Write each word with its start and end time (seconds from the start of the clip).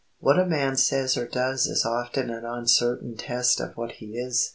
What 0.17 0.39
a 0.39 0.47
man 0.47 0.77
says 0.77 1.15
or 1.15 1.27
does 1.27 1.67
is 1.67 1.85
often 1.85 2.31
an 2.31 2.43
uncertain 2.43 3.15
test 3.17 3.59
of 3.59 3.77
what 3.77 3.91
he 3.97 4.13
is. 4.15 4.49